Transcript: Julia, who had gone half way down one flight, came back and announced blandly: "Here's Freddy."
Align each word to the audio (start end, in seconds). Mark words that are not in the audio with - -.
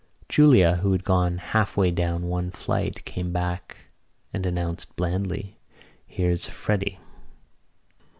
Julia, 0.27 0.77
who 0.77 0.93
had 0.93 1.03
gone 1.03 1.37
half 1.37 1.77
way 1.77 1.91
down 1.91 2.23
one 2.25 2.49
flight, 2.49 3.05
came 3.05 3.31
back 3.31 3.77
and 4.33 4.47
announced 4.47 4.95
blandly: 4.95 5.59
"Here's 6.07 6.47
Freddy." 6.47 6.97